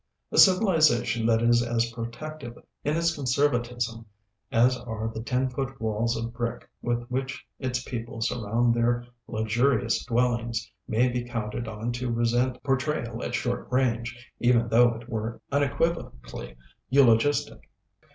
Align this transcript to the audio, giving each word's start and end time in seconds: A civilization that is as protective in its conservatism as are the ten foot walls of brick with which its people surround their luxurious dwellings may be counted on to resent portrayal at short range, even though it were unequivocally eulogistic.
A 0.31 0.39
civilization 0.39 1.27
that 1.27 1.43
is 1.43 1.61
as 1.61 1.91
protective 1.91 2.57
in 2.83 2.97
its 2.97 3.13
conservatism 3.13 4.07
as 4.51 4.75
are 4.75 5.07
the 5.13 5.21
ten 5.21 5.47
foot 5.47 5.79
walls 5.79 6.17
of 6.17 6.33
brick 6.33 6.67
with 6.81 7.03
which 7.11 7.45
its 7.59 7.83
people 7.83 8.19
surround 8.19 8.73
their 8.73 9.05
luxurious 9.27 10.03
dwellings 10.03 10.67
may 10.87 11.07
be 11.07 11.23
counted 11.23 11.67
on 11.67 11.91
to 11.91 12.09
resent 12.11 12.63
portrayal 12.63 13.21
at 13.23 13.35
short 13.35 13.71
range, 13.71 14.27
even 14.39 14.69
though 14.69 14.95
it 14.95 15.07
were 15.07 15.39
unequivocally 15.51 16.55
eulogistic. 16.89 17.69